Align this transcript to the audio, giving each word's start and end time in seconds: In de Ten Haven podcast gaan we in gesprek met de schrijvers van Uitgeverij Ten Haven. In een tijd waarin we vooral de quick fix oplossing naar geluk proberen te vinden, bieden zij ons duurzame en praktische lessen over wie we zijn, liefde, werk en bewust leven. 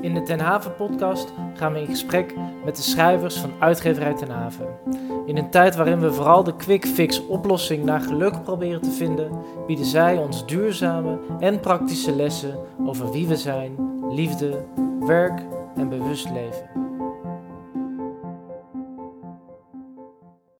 In 0.00 0.14
de 0.14 0.22
Ten 0.22 0.40
Haven 0.40 0.74
podcast 0.74 1.32
gaan 1.54 1.72
we 1.72 1.80
in 1.80 1.86
gesprek 1.86 2.34
met 2.64 2.76
de 2.76 2.82
schrijvers 2.82 3.36
van 3.36 3.52
Uitgeverij 3.58 4.14
Ten 4.14 4.30
Haven. 4.30 4.66
In 5.26 5.36
een 5.36 5.50
tijd 5.50 5.76
waarin 5.76 6.00
we 6.00 6.12
vooral 6.12 6.44
de 6.44 6.56
quick 6.56 6.86
fix 6.86 7.26
oplossing 7.26 7.84
naar 7.84 8.00
geluk 8.00 8.42
proberen 8.42 8.80
te 8.80 8.90
vinden, 8.90 9.30
bieden 9.66 9.84
zij 9.84 10.18
ons 10.18 10.46
duurzame 10.46 11.18
en 11.40 11.60
praktische 11.60 12.16
lessen 12.16 12.58
over 12.86 13.10
wie 13.10 13.26
we 13.26 13.36
zijn, 13.36 13.76
liefde, 14.10 14.64
werk 15.00 15.42
en 15.76 15.88
bewust 15.88 16.30
leven. 16.30 16.89